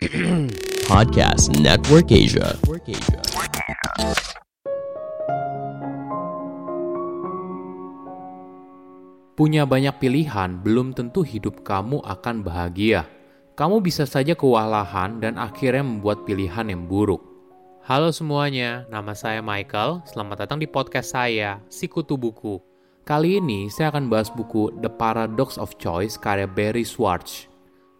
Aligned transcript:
Podcast 0.88 1.52
Network 1.60 2.08
Asia. 2.08 2.56
Punya 9.36 9.68
banyak 9.68 9.92
pilihan 10.00 10.56
belum 10.64 10.96
tentu 10.96 11.20
hidup 11.20 11.60
kamu 11.68 12.00
akan 12.00 12.40
bahagia. 12.40 13.04
Kamu 13.52 13.84
bisa 13.84 14.08
saja 14.08 14.32
kewalahan 14.32 15.20
dan 15.20 15.36
akhirnya 15.36 15.84
membuat 15.84 16.24
pilihan 16.24 16.72
yang 16.72 16.88
buruk. 16.88 17.20
Halo 17.84 18.08
semuanya, 18.08 18.88
nama 18.88 19.12
saya 19.12 19.44
Michael. 19.44 20.00
Selamat 20.08 20.48
datang 20.48 20.64
di 20.64 20.68
podcast 20.68 21.12
saya, 21.12 21.60
Sikutu 21.68 22.16
Buku. 22.16 22.56
Kali 23.04 23.36
ini 23.36 23.68
saya 23.68 23.92
akan 23.92 24.08
bahas 24.08 24.32
buku 24.32 24.72
The 24.80 24.88
Paradox 24.88 25.60
of 25.60 25.76
Choice 25.76 26.16
karya 26.16 26.48
Barry 26.48 26.88
Schwartz. 26.88 27.49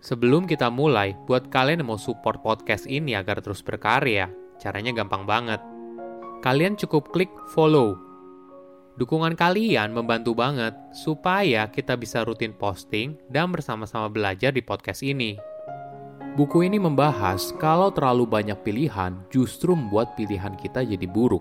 Sebelum 0.00 0.48
kita 0.48 0.72
mulai, 0.72 1.12
buat 1.28 1.52
kalian 1.52 1.84
yang 1.84 1.92
mau 1.92 2.00
support 2.00 2.40
podcast 2.40 2.88
ini 2.88 3.12
agar 3.12 3.44
terus 3.44 3.60
berkarya, 3.60 4.32
caranya 4.56 4.96
gampang 4.96 5.28
banget. 5.28 5.60
Kalian 6.40 6.72
cukup 6.80 7.12
klik 7.12 7.28
follow 7.52 8.10
Dukungan 9.00 9.32
kalian 9.32 9.96
membantu 9.96 10.36
banget 10.36 10.76
supaya 10.92 11.72
kita 11.72 11.96
bisa 11.96 12.20
rutin 12.20 12.52
posting 12.52 13.16
dan 13.32 13.48
bersama-sama 13.48 14.12
belajar 14.12 14.52
di 14.52 14.60
podcast 14.60 15.00
ini. 15.00 15.40
Buku 16.36 16.68
ini 16.68 16.76
membahas 16.76 17.56
kalau 17.56 17.88
terlalu 17.88 18.28
banyak 18.28 18.60
pilihan 18.60 19.16
justru 19.32 19.72
membuat 19.72 20.20
pilihan 20.20 20.52
kita 20.52 20.84
jadi 20.84 21.08
buruk. 21.08 21.40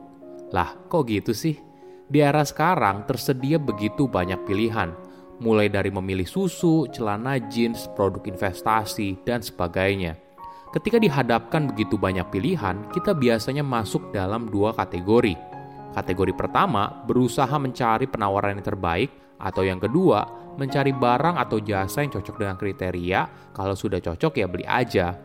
Lah, 0.56 0.72
kok 0.88 1.12
gitu 1.12 1.36
sih? 1.36 1.60
Di 2.08 2.24
era 2.24 2.48
sekarang 2.48 3.04
tersedia 3.04 3.60
begitu 3.60 4.08
banyak 4.08 4.40
pilihan, 4.48 4.96
mulai 5.40 5.72
dari 5.72 5.90
memilih 5.90 6.28
susu, 6.28 6.88
celana 6.92 7.40
jeans, 7.52 7.88
produk 7.96 8.24
investasi, 8.28 9.20
dan 9.24 9.40
sebagainya. 9.40 10.20
Ketika 10.70 11.02
dihadapkan 11.02 11.72
begitu 11.74 11.98
banyak 11.98 12.30
pilihan, 12.30 12.86
kita 12.94 13.18
biasanya 13.18 13.66
masuk 13.66 14.14
dalam 14.14 14.48
dua 14.52 14.76
kategori– 14.76 15.36
Kategori 15.90 16.34
pertama, 16.38 17.02
berusaha 17.10 17.52
mencari 17.58 18.06
penawaran 18.06 18.62
yang 18.62 18.66
terbaik, 18.66 19.10
atau 19.42 19.66
yang 19.66 19.82
kedua, 19.82 20.54
mencari 20.60 20.94
barang 20.94 21.36
atau 21.40 21.58
jasa 21.58 22.06
yang 22.06 22.14
cocok 22.14 22.36
dengan 22.38 22.56
kriteria. 22.60 23.52
Kalau 23.56 23.74
sudah 23.74 23.98
cocok 23.98 24.34
ya 24.38 24.46
beli 24.46 24.66
aja. 24.70 25.18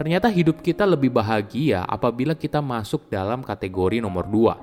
Ternyata 0.00 0.32
hidup 0.32 0.64
kita 0.64 0.88
lebih 0.88 1.12
bahagia 1.12 1.84
apabila 1.84 2.32
kita 2.32 2.64
masuk 2.64 3.12
dalam 3.12 3.44
kategori 3.44 4.00
nomor 4.00 4.24
dua. 4.24 4.56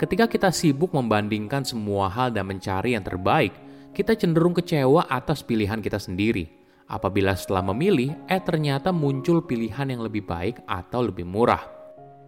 Ketika 0.00 0.24
kita 0.24 0.48
sibuk 0.48 0.96
membandingkan 0.96 1.68
semua 1.68 2.08
hal 2.08 2.32
dan 2.32 2.48
mencari 2.48 2.96
yang 2.96 3.04
terbaik, 3.04 3.52
kita 3.94 4.18
cenderung 4.18 4.58
kecewa 4.58 5.06
atas 5.06 5.46
pilihan 5.46 5.78
kita 5.78 6.02
sendiri. 6.02 6.50
Apabila 6.90 7.32
setelah 7.38 7.62
memilih, 7.70 8.12
eh 8.26 8.42
ternyata 8.42 8.90
muncul 8.90 9.46
pilihan 9.46 9.88
yang 9.88 10.02
lebih 10.02 10.26
baik 10.26 10.66
atau 10.66 11.06
lebih 11.06 11.22
murah. 11.22 11.62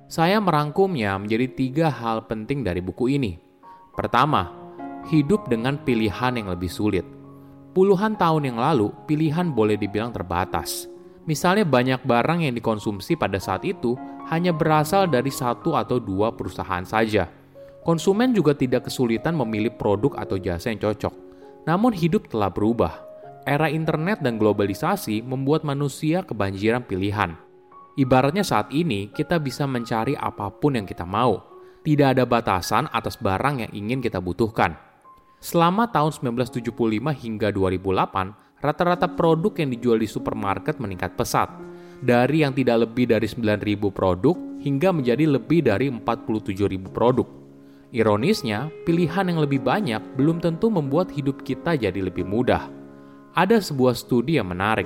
Saya 0.06 0.38
merangkumnya 0.38 1.18
menjadi 1.18 1.50
tiga 1.50 1.86
hal 1.90 2.30
penting 2.30 2.62
dari 2.62 2.78
buku 2.78 3.18
ini. 3.18 3.42
Pertama, 3.98 4.54
hidup 5.10 5.50
dengan 5.50 5.76
pilihan 5.82 6.38
yang 6.38 6.48
lebih 6.54 6.70
sulit. 6.70 7.02
Puluhan 7.74 8.14
tahun 8.14 8.54
yang 8.54 8.58
lalu, 8.62 8.94
pilihan 9.10 9.50
boleh 9.50 9.74
dibilang 9.74 10.14
terbatas. 10.14 10.86
Misalnya 11.26 11.66
banyak 11.66 12.06
barang 12.06 12.46
yang 12.46 12.54
dikonsumsi 12.54 13.18
pada 13.18 13.42
saat 13.42 13.66
itu 13.66 13.98
hanya 14.30 14.54
berasal 14.54 15.10
dari 15.10 15.34
satu 15.34 15.74
atau 15.74 15.98
dua 15.98 16.30
perusahaan 16.30 16.86
saja. 16.86 17.26
Konsumen 17.82 18.30
juga 18.30 18.54
tidak 18.54 18.86
kesulitan 18.86 19.34
memilih 19.34 19.74
produk 19.74 20.22
atau 20.22 20.38
jasa 20.38 20.70
yang 20.70 20.78
cocok. 20.78 21.25
Namun 21.66 21.92
hidup 21.92 22.30
telah 22.30 22.48
berubah. 22.48 23.02
Era 23.46 23.70
internet 23.70 24.22
dan 24.22 24.38
globalisasi 24.38 25.22
membuat 25.22 25.62
manusia 25.62 26.22
kebanjiran 26.22 26.82
pilihan– 26.86 27.34
Ibaratnya 27.96 28.44
saat 28.44 28.68
ini 28.76 29.08
kita 29.08 29.40
bisa 29.40 29.64
mencari 29.64 30.12
apa 30.12 30.52
pun 30.52 30.76
yang 30.76 30.84
kita 30.84 31.08
mau. 31.08 31.48
Tidak 31.80 32.12
ada 32.12 32.28
batasan 32.28 32.92
atas 32.92 33.16
barang 33.16 33.64
yang 33.64 33.72
ingin 33.72 34.04
kita 34.04 34.20
butuhkan. 34.20 34.76
Selama 35.40 35.88
tahun 35.88 36.12
1975 36.36 36.76
hingga 37.24 37.48
2008, 37.48 38.60
rata-rata 38.60 39.08
produk 39.08 39.52
yang 39.56 39.72
dijual 39.72 39.96
di 39.96 40.04
supermarket 40.04 40.76
meningkat 40.76 41.16
pesat. 41.16 41.48
Dari 41.96 42.44
yang 42.44 42.52
tidak 42.52 42.84
lebih 42.84 43.08
dari 43.08 43.24
9.000 43.24 43.88
produk 43.88 44.36
hingga 44.60 44.92
menjadi 44.92 45.24
lebih 45.24 45.64
dari 45.64 45.88
47.000 45.88 46.92
produk. 46.92 47.24
Ironisnya, 47.96 48.68
pilihan 48.84 49.32
yang 49.32 49.40
lebih 49.40 49.64
banyak 49.64 50.20
belum 50.20 50.44
tentu 50.44 50.68
membuat 50.68 51.08
hidup 51.08 51.40
kita 51.40 51.80
jadi 51.80 51.96
lebih 51.96 52.28
mudah. 52.28 52.68
Ada 53.32 53.64
sebuah 53.64 53.96
studi 53.96 54.36
yang 54.36 54.52
menarik 54.52 54.84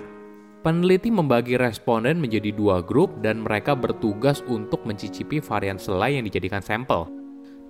Peneliti 0.60 1.08
membagi 1.08 1.56
responden 1.56 2.20
menjadi 2.20 2.52
dua 2.52 2.84
grup 2.84 3.24
dan 3.24 3.40
mereka 3.40 3.72
bertugas 3.72 4.44
untuk 4.44 4.84
mencicipi 4.84 5.40
varian 5.40 5.80
selai 5.80 6.20
yang 6.20 6.28
dijadikan 6.28 6.60
sampel. 6.60 7.08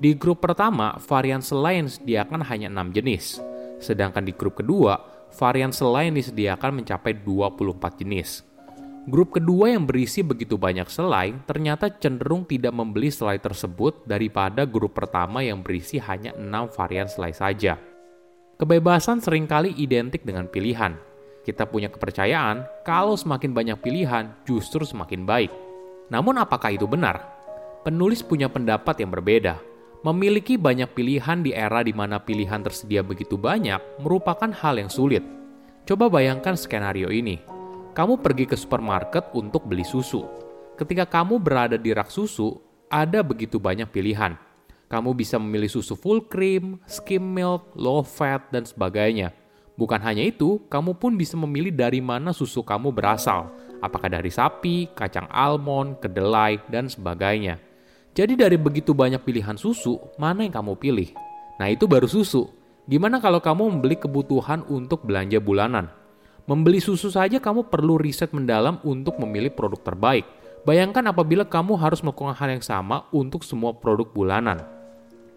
Di 0.02 0.18
grup 0.18 0.42
pertama, 0.42 0.98
varian 0.98 1.38
selai 1.38 1.78
yang 1.78 1.86
disediakan 1.86 2.42
hanya 2.50 2.66
6 2.66 2.90
jenis. 2.90 3.38
Sedangkan 3.78 4.26
di 4.26 4.34
grup 4.34 4.58
kedua, 4.58 4.98
varian 5.38 5.70
selai 5.70 6.10
yang 6.10 6.18
disediakan 6.18 6.82
mencapai 6.82 7.14
24 7.22 8.02
jenis. 8.02 8.42
Grup 9.08 9.32
kedua 9.32 9.72
yang 9.72 9.88
berisi 9.88 10.20
begitu 10.20 10.60
banyak 10.60 10.84
selai 10.92 11.32
ternyata 11.48 11.88
cenderung 11.88 12.44
tidak 12.44 12.76
membeli 12.76 13.08
selai 13.08 13.40
tersebut 13.40 14.04
daripada 14.04 14.68
grup 14.68 14.92
pertama 14.92 15.40
yang 15.40 15.64
berisi 15.64 15.96
hanya 15.96 16.36
6 16.36 16.76
varian 16.76 17.08
selai 17.08 17.32
saja. 17.32 17.80
Kebebasan 18.60 19.24
sering 19.24 19.48
kali 19.48 19.72
identik 19.80 20.20
dengan 20.20 20.44
pilihan, 20.44 21.00
kita 21.48 21.64
punya 21.64 21.88
kepercayaan 21.88 22.84
kalau 22.84 23.16
semakin 23.16 23.56
banyak 23.56 23.80
pilihan 23.80 24.36
justru 24.44 24.84
semakin 24.84 25.24
baik. 25.24 25.48
Namun 26.12 26.36
apakah 26.36 26.68
itu 26.68 26.84
benar? 26.84 27.24
Penulis 27.80 28.20
punya 28.20 28.52
pendapat 28.52 29.00
yang 29.00 29.08
berbeda. 29.08 29.56
Memiliki 30.04 30.60
banyak 30.60 30.92
pilihan 30.92 31.40
di 31.40 31.56
era 31.56 31.80
di 31.80 31.96
mana 31.96 32.20
pilihan 32.20 32.60
tersedia 32.60 33.00
begitu 33.00 33.40
banyak 33.40 33.80
merupakan 34.04 34.52
hal 34.52 34.76
yang 34.76 34.92
sulit. 34.92 35.24
Coba 35.88 36.12
bayangkan 36.12 36.52
skenario 36.52 37.08
ini. 37.08 37.59
Kamu 37.90 38.22
pergi 38.22 38.46
ke 38.46 38.54
supermarket 38.54 39.34
untuk 39.34 39.66
beli 39.66 39.82
susu. 39.82 40.22
Ketika 40.78 41.10
kamu 41.10 41.42
berada 41.42 41.74
di 41.74 41.90
rak 41.90 42.06
susu, 42.06 42.54
ada 42.86 43.18
begitu 43.26 43.58
banyak 43.58 43.90
pilihan. 43.90 44.38
Kamu 44.86 45.10
bisa 45.10 45.42
memilih 45.42 45.66
susu 45.66 45.98
full 45.98 46.22
cream, 46.22 46.78
skim 46.86 47.22
milk, 47.22 47.74
low 47.74 48.06
fat, 48.06 48.46
dan 48.54 48.62
sebagainya. 48.62 49.34
Bukan 49.74 49.98
hanya 50.06 50.22
itu, 50.22 50.62
kamu 50.70 51.02
pun 51.02 51.18
bisa 51.18 51.34
memilih 51.34 51.74
dari 51.74 51.98
mana 51.98 52.30
susu 52.30 52.62
kamu 52.62 52.94
berasal, 52.94 53.50
apakah 53.82 54.06
dari 54.06 54.30
sapi, 54.30 54.90
kacang 54.94 55.26
almond, 55.26 55.98
kedelai, 55.98 56.62
dan 56.70 56.86
sebagainya. 56.86 57.58
Jadi 58.14 58.38
dari 58.38 58.54
begitu 58.54 58.94
banyak 58.94 59.22
pilihan 59.22 59.58
susu, 59.58 59.98
mana 60.14 60.46
yang 60.46 60.54
kamu 60.54 60.78
pilih? 60.78 61.10
Nah 61.58 61.66
itu 61.66 61.90
baru 61.90 62.06
susu. 62.06 62.50
Gimana 62.86 63.18
kalau 63.18 63.42
kamu 63.42 63.66
membeli 63.66 63.98
kebutuhan 63.98 64.62
untuk 64.70 65.02
belanja 65.06 65.42
bulanan? 65.42 65.99
Membeli 66.48 66.80
susu 66.80 67.12
saja 67.12 67.40
kamu 67.40 67.68
perlu 67.68 68.00
riset 68.00 68.32
mendalam 68.32 68.80
untuk 68.86 69.20
memilih 69.20 69.52
produk 69.52 69.80
terbaik. 69.80 70.24
Bayangkan 70.64 71.08
apabila 71.08 71.48
kamu 71.48 71.76
harus 71.80 72.04
melakukan 72.04 72.36
hal 72.36 72.48
yang 72.52 72.64
sama 72.64 73.08
untuk 73.16 73.40
semua 73.44 73.72
produk 73.72 74.08
bulanan. 74.12 74.60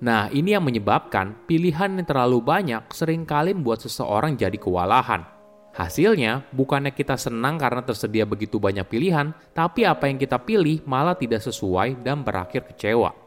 Nah, 0.03 0.27
ini 0.35 0.51
yang 0.51 0.67
menyebabkan 0.67 1.47
pilihan 1.47 1.95
yang 1.95 2.03
terlalu 2.03 2.43
banyak 2.43 2.91
sering 2.91 3.23
kali 3.23 3.55
membuat 3.55 3.79
seseorang 3.79 4.35
jadi 4.35 4.59
kewalahan. 4.59 5.23
Hasilnya, 5.73 6.43
bukannya 6.51 6.91
kita 6.91 7.15
senang 7.15 7.55
karena 7.55 7.81
tersedia 7.81 8.27
begitu 8.27 8.59
banyak 8.59 8.83
pilihan, 8.85 9.31
tapi 9.55 9.87
apa 9.87 10.11
yang 10.11 10.19
kita 10.19 10.37
pilih 10.43 10.83
malah 10.83 11.15
tidak 11.15 11.41
sesuai 11.41 12.03
dan 12.03 12.21
berakhir 12.21 12.67
kecewa. 12.67 13.22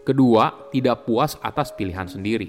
Kedua, 0.00 0.72
tidak 0.72 1.04
puas 1.04 1.36
atas 1.44 1.76
pilihan 1.76 2.08
sendiri. 2.08 2.48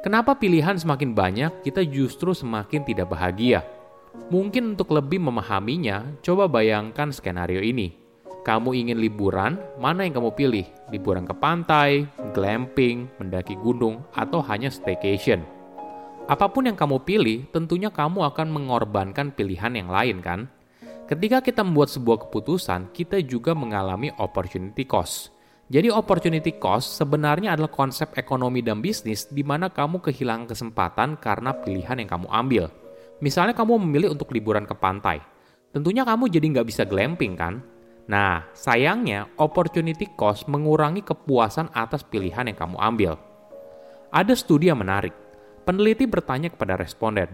Kenapa 0.00 0.32
pilihan 0.38 0.80
semakin 0.80 1.12
banyak, 1.12 1.52
kita 1.60 1.84
justru 1.84 2.32
semakin 2.32 2.88
tidak 2.88 3.12
bahagia? 3.12 3.66
Mungkin 4.32 4.72
untuk 4.72 4.96
lebih 4.96 5.20
memahaminya, 5.20 6.16
coba 6.24 6.48
bayangkan 6.48 7.12
skenario 7.12 7.60
ini. 7.60 7.92
Kamu 8.46 8.72
ingin 8.72 8.96
liburan, 8.96 9.58
mana 9.76 10.08
yang 10.08 10.22
kamu 10.22 10.30
pilih? 10.38 10.66
Liburan 10.88 11.28
ke 11.28 11.34
pantai, 11.36 12.06
glamping, 12.32 13.10
mendaki 13.20 13.58
gunung, 13.60 14.00
atau 14.16 14.40
hanya 14.46 14.72
staycation? 14.72 15.44
Apa 16.30 16.48
pun 16.48 16.64
yang 16.64 16.78
kamu 16.80 17.04
pilih, 17.04 17.44
tentunya 17.52 17.92
kamu 17.92 18.24
akan 18.24 18.48
mengorbankan 18.48 19.36
pilihan 19.36 19.74
yang 19.74 19.92
lain 19.92 20.24
kan? 20.24 20.48
Ketika 21.06 21.44
kita 21.44 21.60
membuat 21.60 21.92
sebuah 21.92 22.26
keputusan, 22.26 22.90
kita 22.90 23.20
juga 23.22 23.52
mengalami 23.54 24.10
opportunity 24.16 24.82
cost. 24.88 25.35
Jadi 25.66 25.90
opportunity 25.90 26.62
cost 26.62 26.94
sebenarnya 26.94 27.58
adalah 27.58 27.74
konsep 27.74 28.14
ekonomi 28.14 28.62
dan 28.62 28.78
bisnis 28.78 29.26
di 29.26 29.42
mana 29.42 29.66
kamu 29.66 29.98
kehilangan 29.98 30.46
kesempatan 30.46 31.18
karena 31.18 31.50
pilihan 31.58 31.98
yang 31.98 32.06
kamu 32.06 32.30
ambil. 32.30 32.64
Misalnya 33.18 33.50
kamu 33.50 33.82
memilih 33.82 34.14
untuk 34.14 34.30
liburan 34.30 34.62
ke 34.62 34.78
pantai, 34.78 35.18
tentunya 35.74 36.06
kamu 36.06 36.30
jadi 36.30 36.46
nggak 36.54 36.68
bisa 36.70 36.86
glamping 36.86 37.34
kan? 37.34 37.66
Nah, 38.06 38.46
sayangnya 38.54 39.26
opportunity 39.42 40.06
cost 40.14 40.46
mengurangi 40.46 41.02
kepuasan 41.02 41.74
atas 41.74 42.06
pilihan 42.06 42.46
yang 42.46 42.54
kamu 42.54 42.78
ambil. 42.78 43.18
Ada 44.14 44.38
studi 44.38 44.70
yang 44.70 44.78
menarik. 44.78 45.10
Peneliti 45.66 46.06
bertanya 46.06 46.46
kepada 46.46 46.78
responden, 46.78 47.26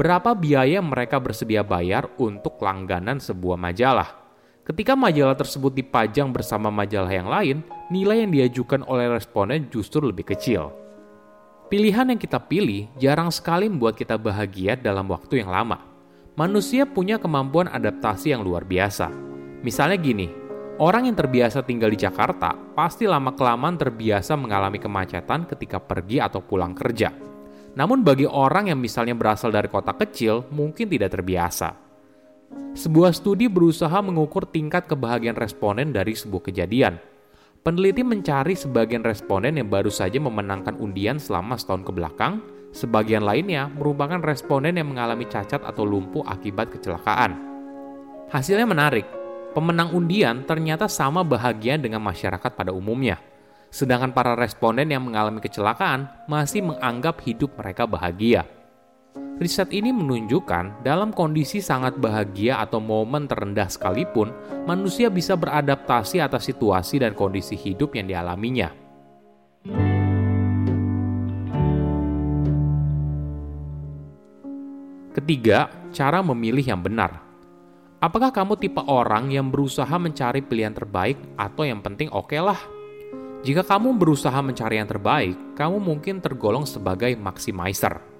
berapa 0.00 0.32
biaya 0.32 0.80
mereka 0.80 1.20
bersedia 1.20 1.60
bayar 1.60 2.08
untuk 2.16 2.56
langganan 2.64 3.20
sebuah 3.20 3.60
majalah. 3.60 4.23
Ketika 4.64 4.96
majalah 4.96 5.36
tersebut 5.36 5.76
dipajang 5.76 6.32
bersama 6.32 6.72
majalah 6.72 7.12
yang 7.12 7.28
lain, 7.28 7.56
nilai 7.92 8.24
yang 8.24 8.32
diajukan 8.32 8.80
oleh 8.88 9.12
responden 9.12 9.68
justru 9.68 10.08
lebih 10.08 10.32
kecil. 10.32 10.72
Pilihan 11.68 12.08
yang 12.08 12.16
kita 12.16 12.40
pilih 12.40 12.88
jarang 12.96 13.28
sekali 13.28 13.68
membuat 13.68 13.92
kita 13.92 14.16
bahagia 14.16 14.72
dalam 14.72 15.04
waktu 15.12 15.44
yang 15.44 15.52
lama. 15.52 15.84
Manusia 16.40 16.88
punya 16.88 17.20
kemampuan 17.20 17.68
adaptasi 17.68 18.32
yang 18.32 18.40
luar 18.40 18.64
biasa. 18.64 19.12
Misalnya 19.60 20.00
gini, 20.00 20.32
orang 20.80 21.12
yang 21.12 21.16
terbiasa 21.20 21.60
tinggal 21.60 21.92
di 21.92 22.00
Jakarta 22.00 22.56
pasti 22.72 23.04
lama-kelamaan 23.04 23.76
terbiasa 23.76 24.32
mengalami 24.32 24.80
kemacetan 24.80 25.44
ketika 25.44 25.76
pergi 25.76 26.24
atau 26.24 26.40
pulang 26.40 26.72
kerja. 26.72 27.12
Namun 27.76 28.00
bagi 28.00 28.24
orang 28.24 28.72
yang 28.72 28.80
misalnya 28.80 29.12
berasal 29.12 29.52
dari 29.52 29.68
kota 29.68 29.92
kecil, 29.92 30.48
mungkin 30.48 30.88
tidak 30.88 31.12
terbiasa. 31.12 31.83
Sebuah 32.74 33.14
studi 33.14 33.46
berusaha 33.46 33.94
mengukur 34.02 34.50
tingkat 34.50 34.90
kebahagiaan 34.90 35.38
responden 35.38 35.94
dari 35.94 36.18
sebuah 36.18 36.50
kejadian. 36.50 36.98
Peneliti 37.64 38.04
mencari 38.04 38.52
sebagian 38.58 39.00
responden 39.00 39.56
yang 39.56 39.70
baru 39.72 39.88
saja 39.88 40.20
memenangkan 40.20 40.76
undian 40.76 41.16
selama 41.16 41.56
setahun 41.56 41.86
ke 41.86 41.92
belakang, 41.96 42.44
sebagian 42.74 43.24
lainnya 43.24 43.72
merupakan 43.72 44.20
responden 44.20 44.76
yang 44.76 44.90
mengalami 44.92 45.24
cacat 45.24 45.64
atau 45.64 45.86
lumpuh 45.86 46.26
akibat 46.28 46.74
kecelakaan. 46.74 47.40
Hasilnya 48.28 48.68
menarik, 48.68 49.06
pemenang 49.54 49.94
undian 49.94 50.42
ternyata 50.44 50.90
sama 50.90 51.22
bahagia 51.22 51.78
dengan 51.78 52.02
masyarakat 52.02 52.52
pada 52.52 52.74
umumnya. 52.74 53.16
Sedangkan 53.74 54.14
para 54.14 54.38
responden 54.38 54.86
yang 54.86 55.02
mengalami 55.02 55.42
kecelakaan 55.42 56.06
masih 56.30 56.62
menganggap 56.62 57.18
hidup 57.26 57.54
mereka 57.58 57.86
bahagia. 57.90 58.46
Riset 59.34 59.74
ini 59.74 59.90
menunjukkan 59.90 60.86
dalam 60.86 61.10
kondisi 61.10 61.58
sangat 61.58 61.98
bahagia 61.98 62.62
atau 62.62 62.78
momen 62.78 63.26
terendah 63.26 63.66
sekalipun, 63.66 64.30
manusia 64.62 65.10
bisa 65.10 65.34
beradaptasi 65.34 66.22
atas 66.22 66.46
situasi 66.46 67.02
dan 67.02 67.18
kondisi 67.18 67.58
hidup 67.58 67.98
yang 67.98 68.06
dialaminya. 68.06 68.70
Ketiga, 75.10 75.66
cara 75.90 76.22
memilih 76.22 76.62
yang 76.62 76.78
benar. 76.78 77.18
Apakah 77.98 78.30
kamu 78.30 78.54
tipe 78.54 78.86
orang 78.86 79.34
yang 79.34 79.50
berusaha 79.50 79.98
mencari 79.98 80.46
pilihan 80.46 80.78
terbaik 80.78 81.18
atau 81.34 81.66
yang 81.66 81.82
penting 81.82 82.06
oke 82.14 82.30
okay 82.30 82.38
lah? 82.38 82.60
Jika 83.42 83.66
kamu 83.66 83.98
berusaha 83.98 84.38
mencari 84.46 84.78
yang 84.78 84.86
terbaik, 84.86 85.34
kamu 85.58 85.82
mungkin 85.82 86.22
tergolong 86.22 86.62
sebagai 86.70 87.18
maximizer 87.18 88.13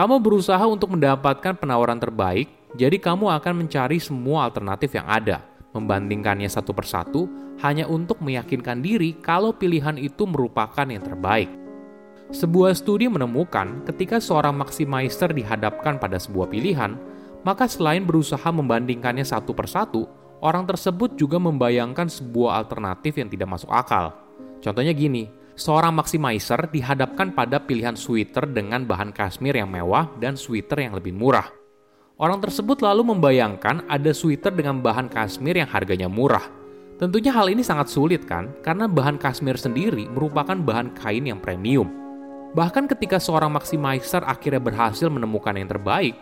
kamu 0.00 0.16
berusaha 0.16 0.64
untuk 0.64 0.96
mendapatkan 0.96 1.60
penawaran 1.60 2.00
terbaik, 2.00 2.48
jadi 2.72 2.96
kamu 2.96 3.36
akan 3.36 3.52
mencari 3.52 4.00
semua 4.00 4.48
alternatif 4.48 4.96
yang 4.96 5.04
ada, 5.04 5.44
membandingkannya 5.76 6.48
satu 6.48 6.72
persatu 6.72 7.28
hanya 7.60 7.84
untuk 7.84 8.16
meyakinkan 8.24 8.80
diri 8.80 9.20
kalau 9.20 9.52
pilihan 9.52 10.00
itu 10.00 10.24
merupakan 10.24 10.88
yang 10.88 11.04
terbaik. 11.04 11.52
Sebuah 12.32 12.72
studi 12.80 13.12
menemukan 13.12 13.84
ketika 13.84 14.24
seorang 14.24 14.56
maximizer 14.56 15.36
dihadapkan 15.36 16.00
pada 16.00 16.16
sebuah 16.16 16.48
pilihan, 16.48 16.96
maka 17.44 17.68
selain 17.68 18.08
berusaha 18.08 18.48
membandingkannya 18.48 19.28
satu 19.28 19.52
persatu, 19.52 20.08
orang 20.40 20.64
tersebut 20.64 21.12
juga 21.20 21.36
membayangkan 21.36 22.08
sebuah 22.08 22.56
alternatif 22.64 23.20
yang 23.20 23.28
tidak 23.28 23.52
masuk 23.52 23.68
akal. 23.68 24.16
Contohnya 24.64 24.96
gini, 24.96 25.28
seorang 25.60 25.92
maximizer 25.92 26.72
dihadapkan 26.72 27.36
pada 27.36 27.60
pilihan 27.60 27.92
sweater 27.92 28.48
dengan 28.48 28.88
bahan 28.88 29.12
kasmir 29.12 29.60
yang 29.60 29.68
mewah 29.68 30.08
dan 30.16 30.32
sweater 30.32 30.80
yang 30.80 30.96
lebih 30.96 31.12
murah. 31.12 31.52
Orang 32.16 32.40
tersebut 32.40 32.80
lalu 32.80 33.12
membayangkan 33.12 33.84
ada 33.84 34.10
sweater 34.16 34.56
dengan 34.56 34.80
bahan 34.80 35.12
kasmir 35.12 35.60
yang 35.60 35.68
harganya 35.68 36.08
murah. 36.08 36.48
Tentunya 36.96 37.32
hal 37.32 37.48
ini 37.52 37.60
sangat 37.64 37.92
sulit 37.92 38.24
kan, 38.24 38.52
karena 38.64 38.88
bahan 38.88 39.20
kasmir 39.20 39.56
sendiri 39.56 40.08
merupakan 40.08 40.56
bahan 40.56 40.96
kain 40.96 41.24
yang 41.28 41.40
premium. 41.40 41.88
Bahkan 42.56 42.88
ketika 42.92 43.20
seorang 43.20 43.52
maximizer 43.52 44.20
akhirnya 44.24 44.60
berhasil 44.60 45.08
menemukan 45.08 45.56
yang 45.56 45.68
terbaik, 45.68 46.16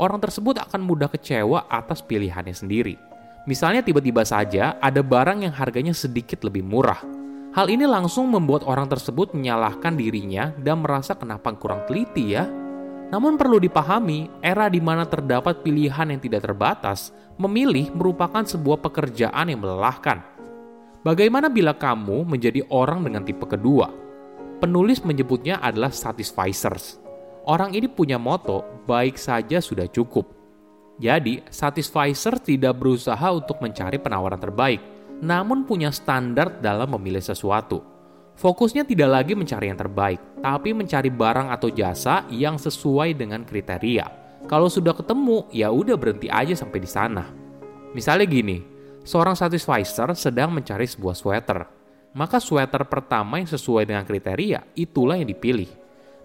orang 0.00 0.20
tersebut 0.20 0.60
akan 0.60 0.80
mudah 0.84 1.08
kecewa 1.12 1.68
atas 1.68 2.00
pilihannya 2.00 2.56
sendiri. 2.56 2.96
Misalnya 3.44 3.84
tiba-tiba 3.84 4.24
saja 4.24 4.80
ada 4.80 5.04
barang 5.04 5.44
yang 5.44 5.52
harganya 5.52 5.92
sedikit 5.92 6.46
lebih 6.48 6.64
murah, 6.64 7.02
Hal 7.52 7.68
ini 7.68 7.84
langsung 7.84 8.32
membuat 8.32 8.64
orang 8.64 8.88
tersebut 8.88 9.36
menyalahkan 9.36 9.92
dirinya 9.92 10.56
dan 10.56 10.80
merasa 10.80 11.12
kenapa 11.12 11.52
kurang 11.52 11.84
teliti 11.84 12.32
ya. 12.32 12.48
Namun 13.12 13.36
perlu 13.36 13.60
dipahami, 13.60 14.40
era 14.40 14.72
di 14.72 14.80
mana 14.80 15.04
terdapat 15.04 15.60
pilihan 15.60 16.16
yang 16.16 16.16
tidak 16.16 16.48
terbatas, 16.48 17.12
memilih 17.36 17.92
merupakan 17.92 18.40
sebuah 18.40 18.80
pekerjaan 18.80 19.52
yang 19.52 19.60
melelahkan. 19.60 20.24
Bagaimana 21.04 21.52
bila 21.52 21.76
kamu 21.76 22.24
menjadi 22.24 22.64
orang 22.72 23.04
dengan 23.04 23.20
tipe 23.20 23.44
kedua? 23.44 23.92
Penulis 24.56 25.04
menyebutnya 25.04 25.60
adalah 25.60 25.92
satisficers. 25.92 26.96
Orang 27.44 27.76
ini 27.76 27.84
punya 27.84 28.16
moto, 28.16 28.64
baik 28.88 29.20
saja 29.20 29.60
sudah 29.60 29.84
cukup. 29.92 30.24
Jadi, 30.96 31.44
satisficer 31.52 32.40
tidak 32.40 32.80
berusaha 32.80 33.28
untuk 33.28 33.60
mencari 33.60 34.00
penawaran 34.00 34.40
terbaik, 34.40 34.80
namun 35.22 35.62
punya 35.62 35.94
standar 35.94 36.58
dalam 36.58 36.98
memilih 36.98 37.22
sesuatu. 37.22 37.78
Fokusnya 38.34 38.82
tidak 38.82 39.06
lagi 39.06 39.38
mencari 39.38 39.70
yang 39.70 39.78
terbaik, 39.78 40.18
tapi 40.42 40.74
mencari 40.74 41.14
barang 41.14 41.54
atau 41.54 41.70
jasa 41.70 42.26
yang 42.26 42.58
sesuai 42.58 43.14
dengan 43.14 43.46
kriteria. 43.46 44.02
Kalau 44.50 44.66
sudah 44.66 44.90
ketemu, 44.90 45.46
ya 45.54 45.70
udah 45.70 45.94
berhenti 45.94 46.26
aja 46.26 46.58
sampai 46.58 46.82
di 46.82 46.90
sana. 46.90 47.30
Misalnya 47.94 48.26
gini, 48.26 48.58
seorang 49.06 49.38
satisficer 49.38 50.10
sedang 50.18 50.50
mencari 50.50 50.90
sebuah 50.90 51.14
sweater. 51.14 51.70
Maka 52.18 52.42
sweater 52.42 52.82
pertama 52.90 53.38
yang 53.38 53.46
sesuai 53.46 53.86
dengan 53.86 54.02
kriteria, 54.02 54.74
itulah 54.74 55.14
yang 55.14 55.30
dipilih. 55.30 55.70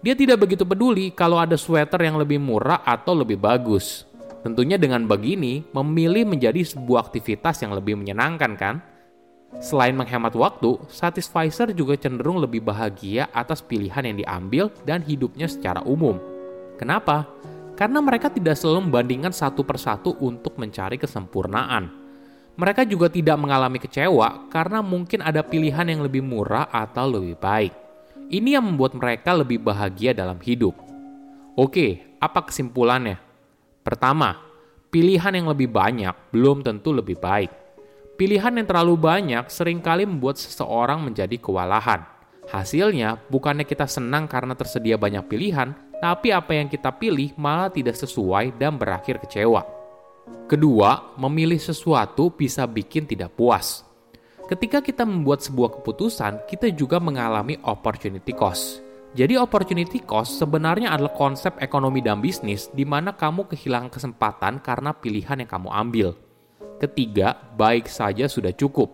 Dia 0.02 0.18
tidak 0.18 0.42
begitu 0.42 0.66
peduli 0.66 1.14
kalau 1.14 1.38
ada 1.38 1.54
sweater 1.54 2.02
yang 2.02 2.18
lebih 2.18 2.42
murah 2.42 2.82
atau 2.82 3.14
lebih 3.14 3.38
bagus. 3.38 4.07
Tentunya 4.48 4.80
dengan 4.80 5.04
begini, 5.04 5.60
memilih 5.76 6.24
menjadi 6.24 6.64
sebuah 6.64 7.12
aktivitas 7.12 7.60
yang 7.60 7.76
lebih 7.76 8.00
menyenangkan 8.00 8.56
kan? 8.56 8.80
Selain 9.60 9.92
menghemat 9.92 10.32
waktu, 10.32 10.80
Satisficer 10.88 11.68
juga 11.76 12.00
cenderung 12.00 12.40
lebih 12.40 12.64
bahagia 12.64 13.28
atas 13.36 13.60
pilihan 13.60 14.08
yang 14.08 14.16
diambil 14.16 14.64
dan 14.88 15.04
hidupnya 15.04 15.52
secara 15.52 15.84
umum. 15.84 16.16
Kenapa? 16.80 17.28
Karena 17.76 18.00
mereka 18.00 18.32
tidak 18.32 18.56
selalu 18.56 18.88
membandingkan 18.88 19.36
satu 19.36 19.68
persatu 19.68 20.16
untuk 20.16 20.56
mencari 20.56 20.96
kesempurnaan. 20.96 21.92
Mereka 22.56 22.88
juga 22.88 23.12
tidak 23.12 23.36
mengalami 23.36 23.76
kecewa 23.76 24.48
karena 24.48 24.80
mungkin 24.80 25.28
ada 25.28 25.44
pilihan 25.44 25.92
yang 25.92 26.00
lebih 26.08 26.24
murah 26.24 26.72
atau 26.72 27.04
lebih 27.04 27.36
baik. 27.36 27.76
Ini 28.32 28.56
yang 28.56 28.64
membuat 28.64 28.96
mereka 28.96 29.36
lebih 29.36 29.60
bahagia 29.60 30.16
dalam 30.16 30.40
hidup. 30.40 30.72
Oke, 31.52 32.16
apa 32.16 32.48
kesimpulannya? 32.48 33.27
Pertama, 33.88 34.36
pilihan 34.92 35.32
yang 35.32 35.48
lebih 35.48 35.72
banyak 35.72 36.12
belum 36.28 36.60
tentu 36.60 36.92
lebih 36.92 37.16
baik. 37.16 37.48
Pilihan 38.20 38.60
yang 38.60 38.68
terlalu 38.68 39.00
banyak 39.00 39.48
sering 39.48 39.80
kali 39.80 40.04
membuat 40.04 40.36
seseorang 40.36 41.00
menjadi 41.00 41.40
kewalahan. 41.40 42.04
Hasilnya, 42.52 43.16
bukannya 43.32 43.64
kita 43.64 43.88
senang 43.88 44.28
karena 44.28 44.52
tersedia 44.52 45.00
banyak 45.00 45.24
pilihan, 45.24 45.72
tapi 46.04 46.36
apa 46.36 46.52
yang 46.52 46.68
kita 46.68 46.92
pilih 47.00 47.32
malah 47.40 47.72
tidak 47.72 47.96
sesuai 47.96 48.60
dan 48.60 48.76
berakhir 48.76 49.24
kecewa. 49.24 49.64
Kedua, 50.44 51.16
memilih 51.16 51.56
sesuatu 51.56 52.28
bisa 52.28 52.68
bikin 52.68 53.08
tidak 53.08 53.32
puas. 53.40 53.88
Ketika 54.52 54.84
kita 54.84 55.08
membuat 55.08 55.40
sebuah 55.40 55.80
keputusan, 55.80 56.44
kita 56.44 56.68
juga 56.76 57.00
mengalami 57.00 57.56
opportunity 57.64 58.36
cost. 58.36 58.87
Jadi 59.16 59.40
opportunity 59.40 60.04
cost 60.04 60.36
sebenarnya 60.36 60.92
adalah 60.92 61.16
konsep 61.16 61.56
ekonomi 61.64 62.04
dan 62.04 62.20
bisnis 62.20 62.68
di 62.68 62.84
mana 62.84 63.16
kamu 63.16 63.48
kehilangan 63.48 63.88
kesempatan 63.88 64.60
karena 64.60 64.92
pilihan 64.92 65.40
yang 65.40 65.48
kamu 65.48 65.68
ambil. 65.72 66.08
Ketiga, 66.76 67.32
baik 67.56 67.88
saja 67.88 68.28
sudah 68.28 68.52
cukup. 68.52 68.92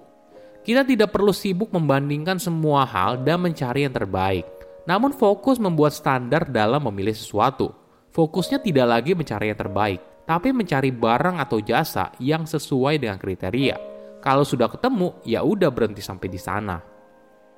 Kita 0.65 0.87
tidak 0.87 1.13
perlu 1.13 1.35
sibuk 1.35 1.69
membandingkan 1.75 2.41
semua 2.41 2.87
hal 2.89 3.21
dan 3.21 3.43
mencari 3.43 3.85
yang 3.85 3.93
terbaik. 3.93 4.47
Namun 4.89 5.13
fokus 5.13 5.61
membuat 5.61 5.93
standar 5.93 6.49
dalam 6.49 6.81
memilih 6.89 7.13
sesuatu. 7.13 7.75
Fokusnya 8.15 8.63
tidak 8.63 8.87
lagi 8.89 9.13
mencari 9.13 9.51
yang 9.51 9.61
terbaik, 9.61 10.01
tapi 10.25 10.55
mencari 10.55 10.95
barang 10.95 11.37
atau 11.43 11.59
jasa 11.59 12.15
yang 12.23 12.47
sesuai 12.47 13.03
dengan 13.03 13.19
kriteria. 13.19 13.77
Kalau 14.25 14.47
sudah 14.47 14.71
ketemu, 14.73 15.21
ya 15.27 15.45
udah 15.45 15.69
berhenti 15.69 16.01
sampai 16.01 16.33
di 16.33 16.41
sana. 16.41 16.94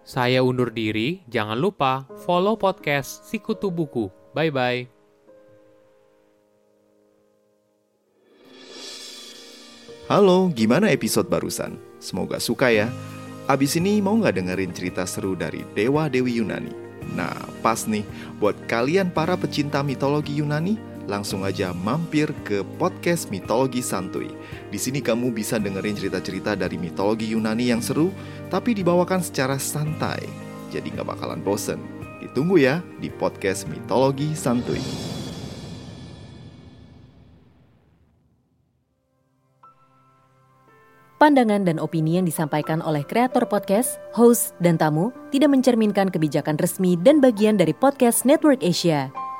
Saya 0.06 0.38
undur 0.38 0.70
diri, 0.70 1.26
jangan 1.26 1.58
lupa 1.58 2.06
follow 2.22 2.54
podcast 2.54 3.26
Sikutu 3.26 3.74
Buku. 3.74 4.06
Bye-bye. 4.38 4.86
Halo, 10.06 10.46
gimana 10.54 10.94
episode 10.94 11.26
barusan? 11.26 11.74
Semoga 11.98 12.38
suka 12.38 12.70
ya. 12.70 12.86
Abis 13.50 13.74
ini 13.82 13.98
mau 13.98 14.14
nggak 14.14 14.38
dengerin 14.38 14.70
cerita 14.70 15.02
seru 15.10 15.34
dari 15.34 15.66
Dewa 15.74 16.06
Dewi 16.06 16.38
Yunani? 16.38 16.70
Nah, 17.18 17.34
pas 17.58 17.82
nih 17.90 18.06
buat 18.38 18.54
kalian 18.70 19.10
para 19.10 19.34
pecinta 19.34 19.82
mitologi 19.82 20.38
Yunani, 20.38 20.78
langsung 21.06 21.46
aja 21.46 21.70
mampir 21.72 22.30
ke 22.42 22.62
podcast 22.76 23.30
Mitologi 23.30 23.80
Santuy. 23.82 24.30
Di 24.70 24.78
sini 24.78 25.00
kamu 25.00 25.32
bisa 25.32 25.56
dengerin 25.56 25.96
cerita-cerita 25.96 26.58
dari 26.58 26.76
mitologi 26.76 27.32
Yunani 27.32 27.70
yang 27.70 27.80
seru, 27.80 28.10
tapi 28.50 28.74
dibawakan 28.74 29.22
secara 29.22 29.56
santai. 29.56 30.22
Jadi 30.70 30.92
nggak 30.92 31.06
bakalan 31.16 31.40
bosen. 31.40 31.78
Ditunggu 32.20 32.58
ya 32.60 32.82
di 32.98 33.08
podcast 33.08 33.70
Mitologi 33.70 34.34
Santuy. 34.34 34.82
Pandangan 41.16 41.64
dan 41.64 41.80
opini 41.80 42.20
yang 42.20 42.28
disampaikan 42.28 42.84
oleh 42.84 43.00
kreator 43.00 43.48
podcast, 43.48 43.96
host, 44.12 44.52
dan 44.60 44.76
tamu 44.76 45.08
tidak 45.32 45.48
mencerminkan 45.48 46.12
kebijakan 46.12 46.60
resmi 46.60 46.92
dan 47.00 47.24
bagian 47.24 47.56
dari 47.56 47.72
podcast 47.72 48.28
Network 48.28 48.60
Asia. 48.60 49.25